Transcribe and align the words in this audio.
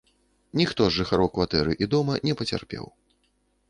Ніхто 0.61 0.87
з 0.87 0.95
жыхароў 1.03 1.31
кватэры 1.37 1.79
і 1.83 1.91
дома 1.95 2.19
не 2.31 2.39
пацярпеў. 2.43 2.95